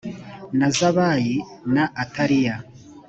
[0.57, 1.35] na zabayi
[1.73, 2.55] na atilayi